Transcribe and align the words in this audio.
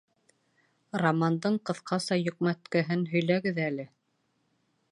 Романдың 1.01 1.59
ҡыҫҡаса 1.69 2.17
йөкмәткеһен 2.21 3.07
һөйләгеҙ 3.13 3.61
әле 3.69 3.87